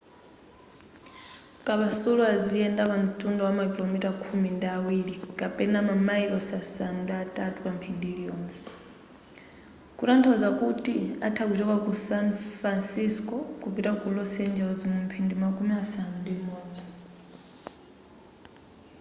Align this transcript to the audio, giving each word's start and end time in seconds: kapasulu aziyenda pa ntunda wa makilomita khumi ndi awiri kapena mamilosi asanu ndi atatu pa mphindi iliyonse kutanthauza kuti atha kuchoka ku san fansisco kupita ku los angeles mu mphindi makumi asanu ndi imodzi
kapasulu 1.67 2.21
aziyenda 2.35 2.83
pa 2.91 2.97
ntunda 3.05 3.41
wa 3.47 3.53
makilomita 3.59 4.09
khumi 4.21 4.49
ndi 4.55 4.67
awiri 4.77 5.15
kapena 5.39 5.77
mamilosi 5.89 6.51
asanu 6.63 6.97
ndi 7.03 7.13
atatu 7.25 7.57
pa 7.63 7.71
mphindi 7.75 8.07
iliyonse 8.13 8.63
kutanthauza 9.97 10.49
kuti 10.61 10.95
atha 11.27 11.43
kuchoka 11.49 11.77
ku 11.85 11.91
san 12.05 12.25
fansisco 12.59 13.37
kupita 13.61 13.91
ku 14.01 14.07
los 14.15 14.33
angeles 14.45 14.81
mu 14.91 14.97
mphindi 15.05 15.33
makumi 15.43 15.73
asanu 15.83 16.13
ndi 16.19 16.31
imodzi 16.39 16.83